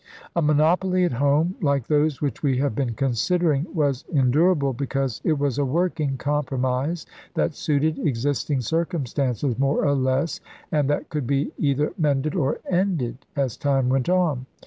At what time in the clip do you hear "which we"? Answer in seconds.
2.23-2.57